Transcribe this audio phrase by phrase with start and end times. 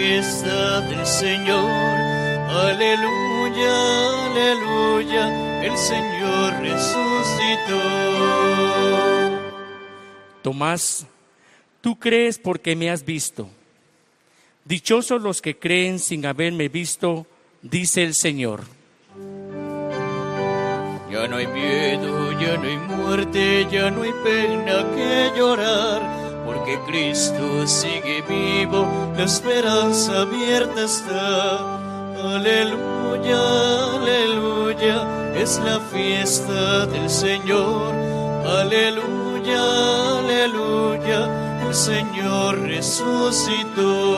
[0.00, 1.70] fiesta del Señor.
[2.70, 3.74] Aleluya,
[4.26, 7.80] aleluya, el Señor resucitó.
[10.42, 11.06] Tomás,
[11.82, 13.48] tú crees porque me has visto.
[14.64, 17.26] Dichosos los que creen sin haberme visto,
[17.60, 18.62] dice el Señor.
[21.10, 26.19] Ya no hay miedo, ya no hay muerte, ya no hay pena que llorar,
[26.70, 31.78] porque Cristo sigue vivo, la esperanza abierta está.
[32.34, 37.92] Aleluya, aleluya, es la fiesta del Señor.
[38.46, 44.16] Aleluya, aleluya, el Señor resucitó.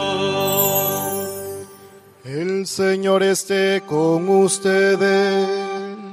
[2.25, 5.49] El Señor esté con ustedes.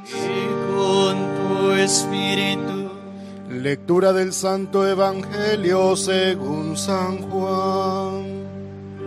[0.08, 2.79] Y con tu espíritu.
[3.62, 8.24] Lectura del Santo Evangelio según San Juan.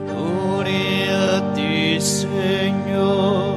[0.05, 3.55] Gloria a ti, Señor.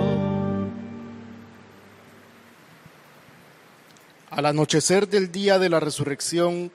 [4.30, 6.72] Al anochecer del día de la resurrección,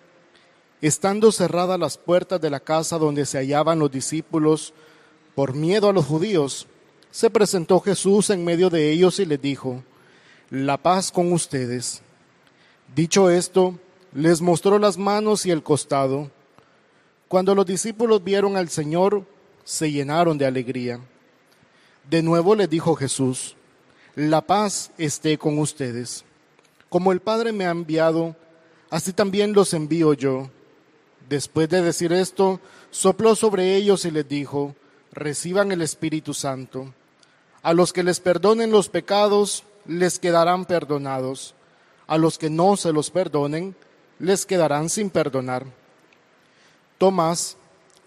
[0.83, 4.75] estando cerradas las puertas de la casa donde se hallaban los discípulos,
[5.35, 6.67] por miedo a los judíos,
[7.11, 9.83] se presentó Jesús en medio de ellos y les dijo,
[10.51, 12.03] La paz con ustedes.
[12.95, 13.79] Dicho esto,
[14.13, 16.31] les mostró las manos y el costado.
[17.29, 19.25] Cuando los discípulos vieron al Señor,
[19.65, 21.01] se llenaron de alegría.
[22.09, 23.57] De nuevo les dijo Jesús,
[24.17, 26.25] La paz esté con ustedes.
[26.89, 28.35] Como el Padre me ha enviado,
[28.91, 30.51] así también los envío yo.
[31.29, 32.59] Después de decir esto,
[32.91, 34.75] sopló sobre ellos y les dijo,
[35.13, 36.93] reciban el Espíritu Santo.
[37.63, 41.55] A los que les perdonen los pecados, les quedarán perdonados.
[42.09, 43.77] A los que no se los perdonen,
[44.21, 45.67] les quedarán sin perdonar.
[46.99, 47.57] Tomás,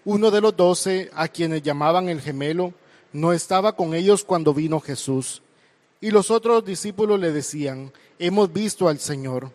[0.04, 2.72] uno de los doce, a quienes llamaban el gemelo,
[3.12, 5.42] no estaba con ellos cuando vino Jesús.
[6.00, 9.50] Y los otros discípulos le decían, hemos visto al Señor.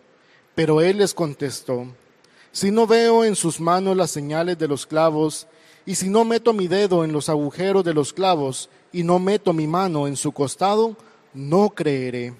[0.54, 1.86] Pero él les contestó,
[2.52, 5.46] si no veo en sus manos las señales de los clavos,
[5.86, 9.52] y si no meto mi dedo en los agujeros de los clavos, y no meto
[9.52, 10.96] mi mano en su costado,
[11.32, 12.34] no creeré.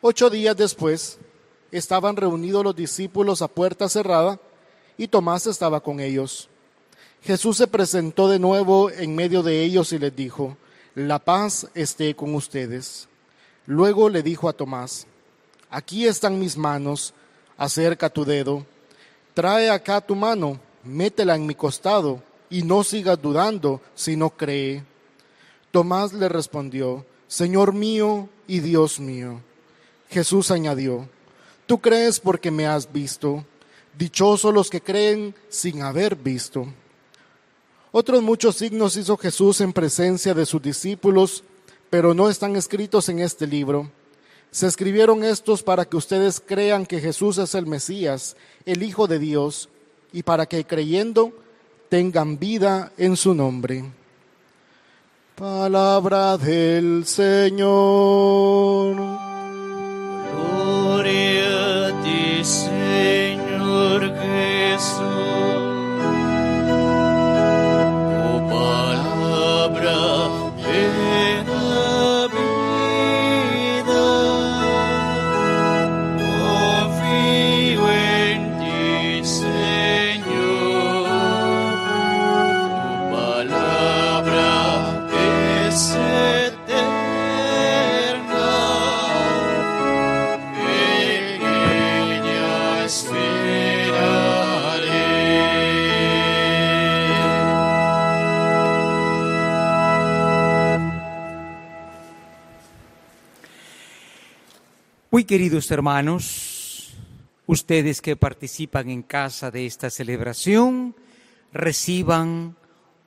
[0.00, 1.18] Ocho días después,
[1.76, 4.38] estaban reunidos los discípulos a puerta cerrada,
[4.96, 6.48] y Tomás estaba con ellos.
[7.22, 10.56] Jesús se presentó de nuevo en medio de ellos y les dijo,
[10.94, 13.08] la paz esté con ustedes.
[13.66, 15.06] Luego le dijo a Tomás,
[15.70, 17.12] aquí están mis manos,
[17.56, 18.64] acerca tu dedo,
[19.32, 24.84] trae acá tu mano, métela en mi costado, y no sigas dudando, sino cree.
[25.72, 29.40] Tomás le respondió, Señor mío y Dios mío.
[30.08, 31.08] Jesús añadió,
[31.66, 33.44] Tú crees porque me has visto,
[33.96, 36.66] dichosos los que creen sin haber visto.
[37.90, 41.44] Otros muchos signos hizo Jesús en presencia de sus discípulos,
[41.90, 43.90] pero no están escritos en este libro.
[44.50, 48.36] Se escribieron estos para que ustedes crean que Jesús es el Mesías,
[48.66, 49.68] el Hijo de Dios,
[50.12, 51.32] y para que creyendo
[51.88, 53.84] tengan vida en su nombre.
[55.36, 57.64] Palabra del Señor.
[105.26, 106.90] Queridos hermanos,
[107.46, 110.94] ustedes que participan en casa de esta celebración,
[111.50, 112.56] reciban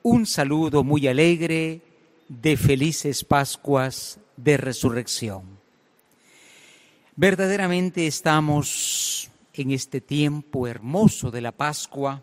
[0.02, 1.80] un saludo muy alegre
[2.28, 5.42] de felices Pascuas de Resurrección.
[7.14, 12.22] Verdaderamente estamos en este tiempo hermoso de la Pascua,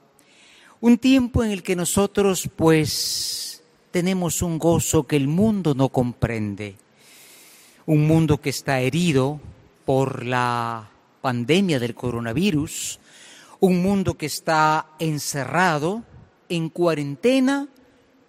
[0.82, 6.76] un tiempo en el que nosotros pues tenemos un gozo que el mundo no comprende,
[7.86, 9.40] un mundo que está herido
[9.86, 10.90] por la
[11.22, 13.00] pandemia del coronavirus,
[13.60, 16.04] un mundo que está encerrado
[16.50, 17.68] en cuarentena,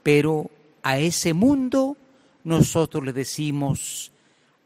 [0.03, 0.50] pero
[0.82, 1.97] a ese mundo
[2.44, 4.12] nosotros le decimos,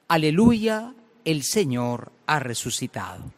[0.08, 0.92] aleluya,
[1.24, 3.32] el Señor ha resucitado.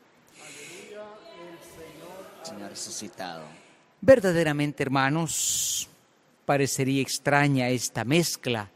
[2.43, 3.45] Señor resucitado.
[4.01, 5.89] Verdaderamente, hermanos,
[6.45, 8.71] parecería extraña esta mezcla,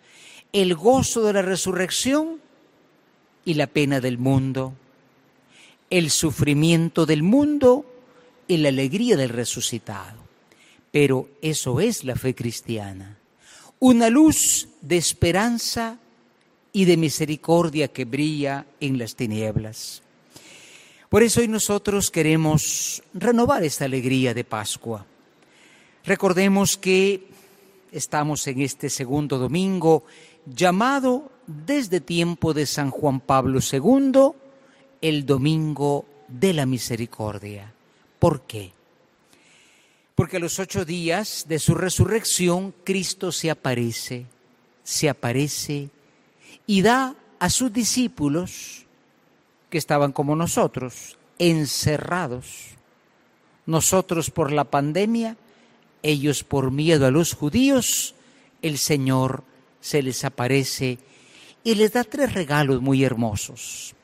[0.53, 2.41] el gozo de la resurrección
[3.47, 4.75] y la pena del mundo,
[5.89, 7.87] el sufrimiento del mundo
[8.49, 10.19] y la alegría del resucitado.
[10.91, 13.17] Pero eso es la fe cristiana,
[13.79, 15.99] una luz de esperanza
[16.73, 20.03] y de misericordia que brilla en las tinieblas.
[21.09, 25.07] Por eso hoy nosotros queremos renovar esta alegría de Pascua.
[26.05, 27.29] Recordemos que
[27.93, 30.05] estamos en este segundo domingo
[30.47, 34.33] llamado desde tiempo de San Juan Pablo II
[35.01, 37.73] el domingo de la misericordia.
[38.19, 38.73] ¿Por qué?
[40.15, 44.27] Porque a los ocho días de su resurrección Cristo se aparece,
[44.83, 45.91] se aparece
[46.67, 48.87] y da a sus discípulos
[49.71, 52.69] que estaban como nosotros, encerrados.
[53.67, 55.37] Nosotros por la pandemia,
[56.03, 58.15] ellos por miedo a los judíos,
[58.63, 59.45] el Señor
[59.81, 60.99] se les aparece
[61.67, 63.95] y les da tres regalos muy hermosos.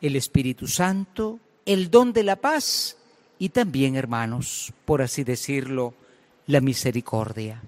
[0.00, 2.96] El Espíritu Santo, el don de la paz
[3.38, 5.94] y también, hermanos, por así decirlo,
[6.48, 7.62] la misericordia.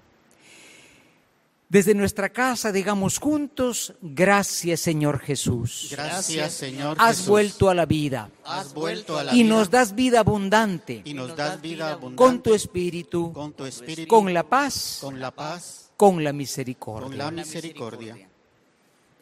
[1.69, 5.87] Desde nuestra casa digamos juntos, gracias Señor Jesús.
[5.91, 7.27] Gracias Señor Has Jesús.
[7.29, 9.55] vuelto a la vida Has vuelto a la y vida.
[9.55, 14.07] nos das vida abundante y nos das vida abundante con tu espíritu, con tu espíritu,
[14.07, 17.17] con la paz, con la paz, con la con misericordia.
[17.17, 18.28] la misericordia.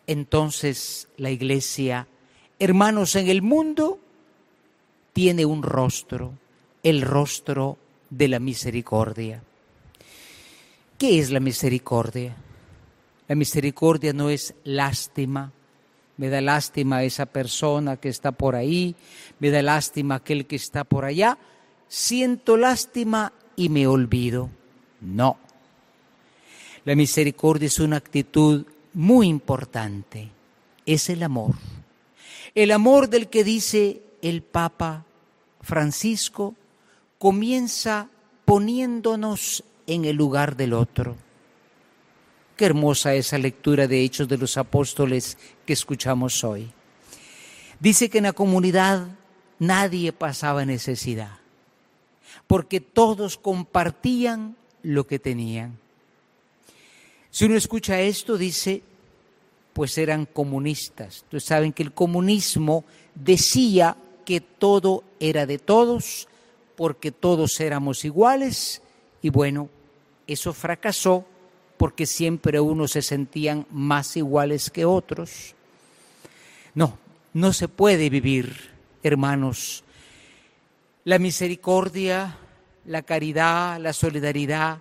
[0.08, 2.08] Entonces la iglesia,
[2.60, 4.00] hermanos, en el mundo
[5.12, 6.34] tiene un rostro,
[6.82, 7.78] el rostro
[8.10, 9.44] de la misericordia.
[10.98, 12.36] ¿Qué es la misericordia?
[13.28, 15.52] La misericordia no es lástima.
[16.16, 18.96] Me da lástima esa persona que está por ahí,
[19.40, 21.38] me da lástima aquel que está por allá.
[21.88, 24.50] Siento lástima y me olvido.
[25.02, 25.38] No.
[26.86, 28.66] La misericordia es una actitud
[28.98, 30.32] muy importante.
[30.88, 31.54] Es el amor.
[32.56, 35.06] El amor del que dice el Papa
[35.62, 36.56] Francisco
[37.20, 38.10] comienza
[38.44, 41.16] poniéndonos en el lugar del otro.
[42.56, 46.72] Qué hermosa esa lectura de Hechos de los Apóstoles que escuchamos hoy.
[47.80, 49.10] Dice que en la comunidad
[49.60, 51.38] nadie pasaba necesidad,
[52.48, 55.78] porque todos compartían lo que tenían.
[57.38, 58.82] Si uno escucha esto, dice,
[59.72, 61.18] pues eran comunistas.
[61.18, 63.96] Ustedes saben que el comunismo decía
[64.26, 66.28] que todo era de todos,
[66.76, 68.82] porque todos éramos iguales,
[69.22, 69.70] y bueno,
[70.26, 71.26] eso fracasó
[71.78, 75.54] porque siempre unos se sentían más iguales que otros.
[76.74, 76.98] No,
[77.34, 78.72] no se puede vivir,
[79.04, 79.84] hermanos,
[81.04, 82.36] la misericordia,
[82.88, 84.80] la caridad, la solidaridad,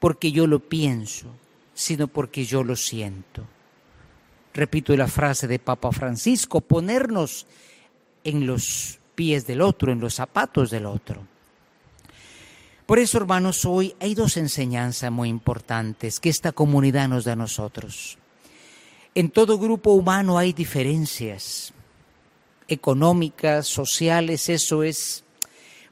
[0.00, 1.26] porque yo lo pienso,
[1.74, 3.46] sino porque yo lo siento.
[4.52, 7.46] Repito la frase de Papa Francisco, ponernos
[8.24, 11.24] en los pies del otro, en los zapatos del otro.
[12.86, 17.36] Por eso, hermanos, hoy hay dos enseñanzas muy importantes que esta comunidad nos da a
[17.36, 18.18] nosotros.
[19.14, 21.72] En todo grupo humano hay diferencias
[22.66, 25.24] económicas, sociales, eso es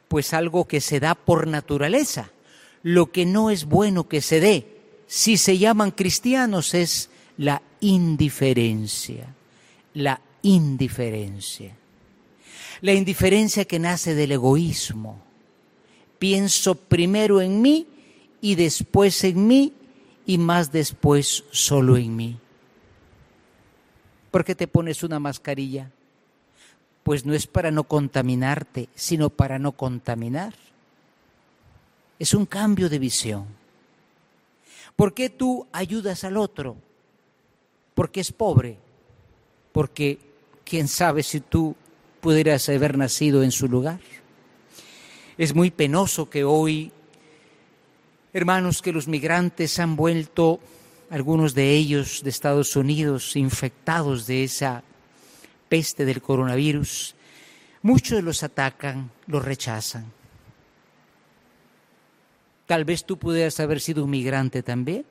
[0.08, 2.30] pues algo que se da por naturaleza.
[2.88, 4.66] Lo que no es bueno que se dé,
[5.06, 9.34] si se llaman cristianos, es la indiferencia.
[9.92, 11.76] La indiferencia.
[12.80, 15.20] La indiferencia que nace del egoísmo.
[16.18, 17.86] Pienso primero en mí
[18.40, 19.74] y después en mí
[20.24, 22.38] y más después solo en mí.
[24.30, 25.90] ¿Por qué te pones una mascarilla?
[27.02, 30.54] Pues no es para no contaminarte, sino para no contaminar.
[32.18, 33.46] Es un cambio de visión.
[34.96, 36.76] ¿Por qué tú ayudas al otro?
[37.94, 38.76] Porque es pobre.
[39.72, 40.18] Porque
[40.64, 41.76] quién sabe si tú
[42.20, 44.00] pudieras haber nacido en su lugar.
[45.36, 46.90] Es muy penoso que hoy,
[48.32, 50.58] hermanos, que los migrantes han vuelto,
[51.10, 54.82] algunos de ellos de Estados Unidos, infectados de esa
[55.68, 57.14] peste del coronavirus,
[57.82, 60.17] muchos los atacan, los rechazan.
[62.68, 65.06] Tal vez tú pudieras haber sido un migrante también.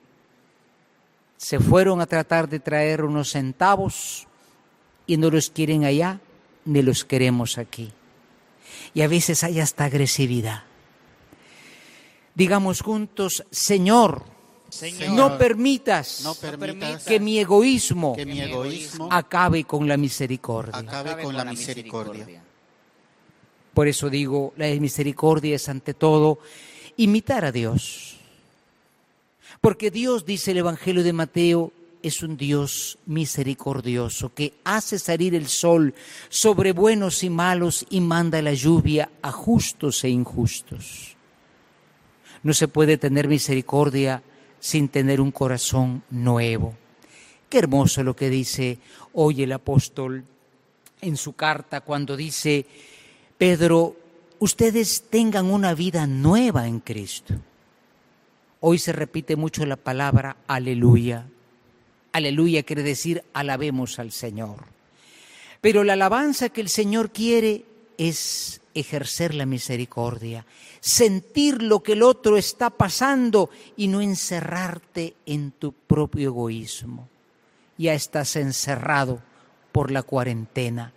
[1.37, 4.27] Se fueron a tratar de traer unos centavos
[5.07, 6.21] y no los quieren allá
[6.65, 7.91] ni los queremos aquí.
[8.93, 10.65] Y a veces hay hasta agresividad.
[12.35, 14.23] Digamos juntos, Señor,
[14.69, 20.77] Señor, no permitas no permitas que mi egoísmo que mi egoísmo acabe con la misericordia.
[20.77, 22.43] acabe con la misericordia.
[23.73, 26.37] Por eso digo, la misericordia es ante todo
[26.97, 28.17] imitar a Dios.
[29.61, 31.71] Porque Dios, dice el Evangelio de Mateo,
[32.03, 35.93] es un Dios misericordioso que hace salir el sol
[36.29, 41.15] sobre buenos y malos y manda la lluvia a justos e injustos.
[42.43, 44.21] No se puede tener misericordia
[44.59, 46.75] sin tener un corazón nuevo.
[47.49, 48.79] Qué hermoso lo que dice
[49.13, 50.23] hoy el apóstol
[51.01, 52.65] en su carta cuando dice,
[53.37, 53.95] Pedro,
[54.39, 57.35] ustedes tengan una vida nueva en Cristo.
[58.59, 61.27] Hoy se repite mucho la palabra aleluya.
[62.11, 64.65] Aleluya quiere decir alabemos al Señor.
[65.61, 67.65] Pero la alabanza que el Señor quiere
[67.97, 70.45] es ejercer la misericordia,
[70.79, 77.09] sentir lo que el otro está pasando y no encerrarte en tu propio egoísmo.
[77.77, 79.21] Ya estás encerrado
[79.71, 80.93] por la cuarentena,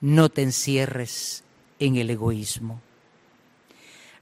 [0.00, 1.44] no te encierres
[1.78, 2.80] en el egoísmo.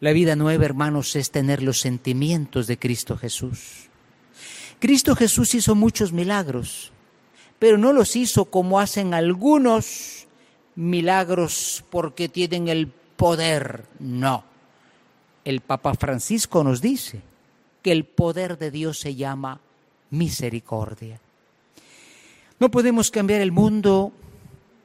[0.00, 3.88] La vida nueva, hermanos, es tener los sentimientos de Cristo Jesús.
[4.78, 6.92] Cristo Jesús hizo muchos milagros,
[7.58, 10.26] pero no los hizo como hacen algunos
[10.74, 13.84] milagros porque tienen el poder.
[13.98, 14.44] No.
[15.44, 17.22] El Papa Francisco nos dice
[17.82, 19.60] que el poder de Dios se llama
[20.10, 21.20] misericordia.
[22.58, 24.12] No podemos cambiar el mundo,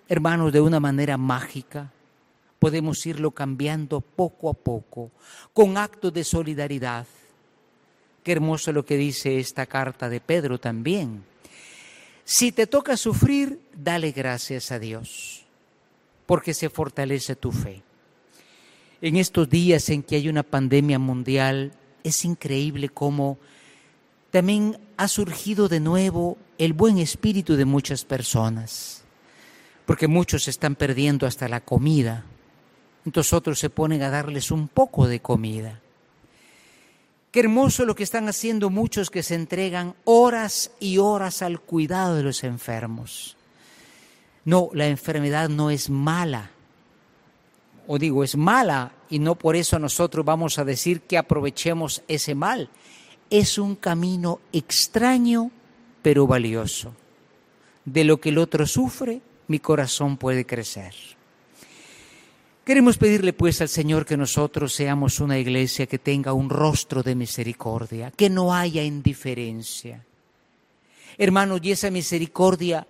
[0.07, 1.91] hermanos, de una manera mágica.
[2.61, 5.09] Podemos irlo cambiando poco a poco,
[5.51, 7.07] con actos de solidaridad.
[8.23, 11.23] Qué hermoso lo que dice esta carta de Pedro también.
[12.23, 15.43] Si te toca sufrir, dale gracias a Dios,
[16.27, 17.81] porque se fortalece tu fe.
[19.01, 21.71] En estos días en que hay una pandemia mundial,
[22.03, 23.39] es increíble cómo
[24.29, 29.03] también ha surgido de nuevo el buen espíritu de muchas personas,
[29.87, 32.23] porque muchos están perdiendo hasta la comida,
[33.05, 35.79] entonces otros se ponen a darles un poco de comida.
[37.31, 42.15] Qué hermoso lo que están haciendo muchos que se entregan horas y horas al cuidado
[42.15, 43.37] de los enfermos.
[44.43, 46.51] No, la enfermedad no es mala,
[47.87, 52.35] o digo, es mala y no por eso nosotros vamos a decir que aprovechemos ese
[52.35, 52.69] mal.
[53.29, 55.51] Es un camino extraño
[56.01, 56.93] pero valioso.
[57.85, 60.93] De lo que el otro sufre, mi corazón puede crecer.
[62.65, 67.15] Queremos pedirle pues al Señor que nosotros seamos una iglesia que tenga un rostro de
[67.15, 70.05] misericordia, que no haya indiferencia.
[71.17, 72.85] Hermanos, y esa misericordia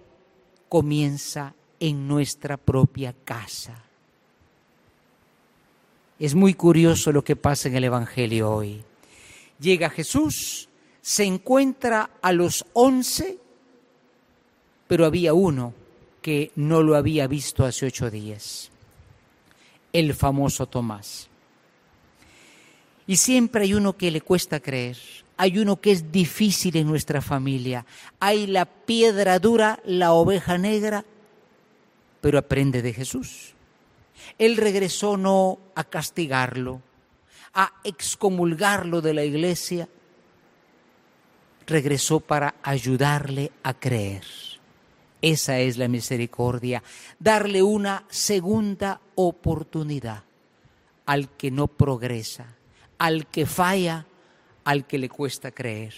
[0.67, 3.83] comienza en nuestra propia casa.
[6.19, 8.83] Es muy curioso lo que pasa en el Evangelio hoy.
[9.59, 10.69] Llega Jesús,
[11.01, 13.39] se encuentra a los once,
[14.87, 15.73] pero había uno
[16.21, 18.69] que no lo había visto hace ocho días,
[19.93, 21.29] el famoso Tomás.
[23.07, 24.97] Y siempre hay uno que le cuesta creer,
[25.37, 27.85] hay uno que es difícil en nuestra familia,
[28.19, 31.03] hay la piedra dura, la oveja negra,
[32.21, 33.53] pero aprende de Jesús.
[34.37, 36.81] Él regresó no a castigarlo,
[37.53, 39.89] a excomulgarlo de la iglesia,
[41.65, 44.23] regresó para ayudarle a creer.
[45.21, 46.81] Esa es la misericordia,
[47.19, 50.23] darle una segunda oportunidad
[51.05, 52.55] al que no progresa,
[52.97, 54.05] al que falla,
[54.63, 55.93] al que le cuesta creer.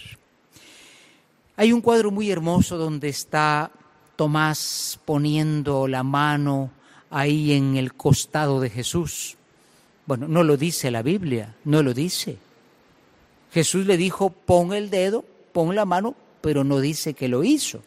[1.56, 3.70] Hay un cuadro muy hermoso donde está
[4.16, 6.70] Tomás poniendo la mano
[7.10, 9.36] ahí en el costado de Jesús.
[10.06, 12.38] Bueno, no lo dice la Biblia, no lo dice.
[13.52, 17.82] Jesús le dijo, pon el dedo, pon la mano, pero no dice que lo hizo.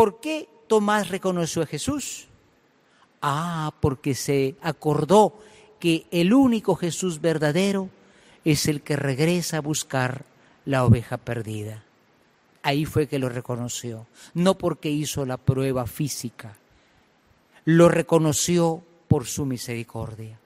[0.00, 2.26] ¿Por qué Tomás reconoció a Jesús?
[3.20, 5.38] Ah, porque se acordó
[5.78, 7.90] que el único Jesús verdadero
[8.42, 10.24] es el que regresa a buscar
[10.64, 11.84] la oveja perdida.
[12.62, 16.56] Ahí fue que lo reconoció, no porque hizo la prueba física,
[17.66, 20.38] lo reconoció por su misericordia.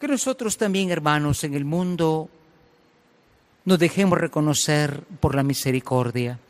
[0.00, 2.28] Que nosotros también, hermanos, en el mundo
[3.64, 6.40] nos dejemos reconocer por la misericordia.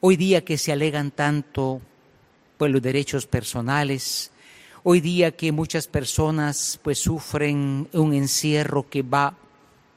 [0.00, 1.80] Hoy día que se alegan tanto
[2.56, 4.30] pues los derechos personales,
[4.84, 9.36] hoy día que muchas personas pues sufren un encierro que va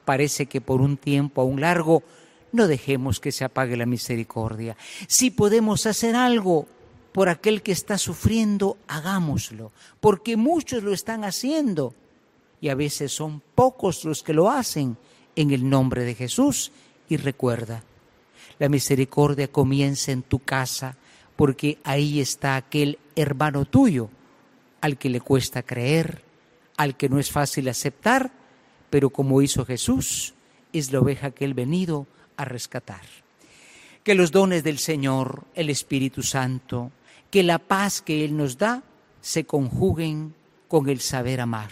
[0.06, 2.04] parece que por un tiempo aún largo,
[2.52, 4.76] no dejemos que se apague la misericordia.
[5.08, 6.68] Si podemos hacer algo,
[7.12, 11.94] por aquel que está sufriendo, hagámoslo, porque muchos lo están haciendo
[12.60, 14.98] y a veces son pocos los que lo hacen
[15.36, 16.72] en el nombre de Jesús.
[17.10, 17.84] Y recuerda,
[18.62, 20.96] la misericordia comienza en tu casa
[21.36, 24.12] porque ahí está aquel hermano tuyo
[24.82, 26.22] al que le cuesta creer,
[26.78, 28.32] al que no es fácil aceptar,
[28.92, 30.36] pero como hizo Jesús,
[30.74, 32.06] es la oveja que Él venido
[32.38, 33.02] a rescatar.
[34.04, 36.92] Que los dones del Señor, el Espíritu Santo,
[37.32, 38.84] que la paz que Él nos da,
[39.22, 40.36] se conjuguen
[40.68, 41.72] con el saber amar,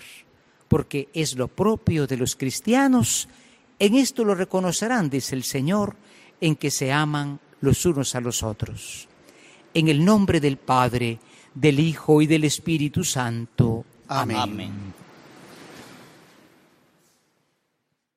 [0.67, 3.29] porque es lo propio de los cristianos.
[3.77, 5.95] En esto lo reconocerán, dice el Señor,
[6.41, 9.07] en que se aman los unos a los otros.
[9.73, 11.19] En el nombre del Padre,
[11.53, 13.85] del Hijo y del Espíritu Santo.
[14.07, 14.93] Amén.